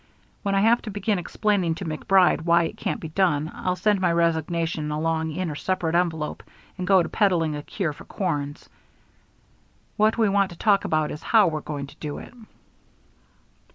When 0.41 0.55
I 0.55 0.61
have 0.61 0.81
to 0.81 0.89
begin 0.89 1.19
explaining 1.19 1.75
to 1.75 1.85
MacBride 1.85 2.41
why 2.41 2.63
it 2.63 2.75
can't 2.75 2.99
be 2.99 3.09
done, 3.09 3.51
I'll 3.53 3.75
send 3.75 4.01
my 4.01 4.11
resignation 4.11 4.89
along 4.89 5.29
in 5.33 5.51
a 5.51 5.55
separate 5.55 5.93
envelope 5.93 6.41
and 6.75 6.87
go 6.87 7.03
to 7.03 7.07
peddling 7.09 7.55
a 7.55 7.61
cure 7.61 7.93
for 7.93 8.05
corns. 8.05 8.67
What 9.97 10.17
we 10.17 10.27
want 10.27 10.49
to 10.49 10.57
talk 10.57 10.85
about 10.85 11.11
is 11.11 11.21
how 11.21 11.47
we're 11.49 11.61
going 11.61 11.85
to 11.85 11.95
do 11.97 12.17
it." 12.17 12.33